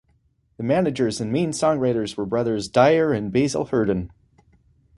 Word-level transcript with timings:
The 0.57 0.63
managers 0.63 1.21
and 1.21 1.31
main 1.31 1.51
songwriters 1.51 2.17
were 2.17 2.25
brothers 2.25 2.67
Dyer 2.67 3.13
and 3.13 3.31
Basil 3.31 3.65
Hurdon. 3.67 4.09